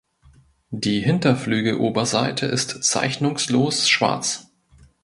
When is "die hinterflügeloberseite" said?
0.71-2.47